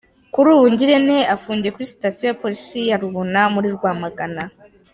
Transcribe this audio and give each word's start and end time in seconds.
Kuri 0.33 0.47
ubu 0.55 0.65
Ngirente 0.73 1.17
afungiwe 1.35 1.73
kuri 1.75 1.91
Sitasiyo 1.93 2.25
ya 2.29 2.37
Polisi 2.41 2.79
ya 2.89 2.99
Rubona 3.03 3.39
muri 3.53 3.67
Rwamagana. 3.75 4.43